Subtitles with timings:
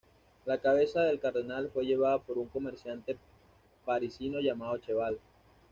[0.47, 3.19] La cabeza del cardenal fue llevada por un comerciante
[3.85, 5.19] parisino llamado Cheval.